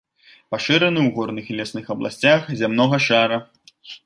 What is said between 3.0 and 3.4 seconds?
шара.